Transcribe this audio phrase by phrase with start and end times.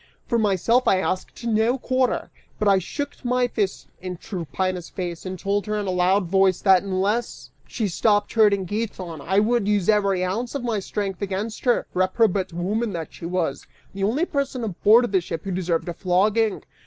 [0.25, 5.37] For myself I asked no quarter, but I shook my fists in Tryphaena's face, and
[5.37, 9.89] told her in a loud voice that unless she stopped hurting Giton, I would use
[9.89, 14.63] every ounce of my strength against her, reprobate woman that she was, the only person
[14.63, 16.63] aboard the ship who deserved a flogging.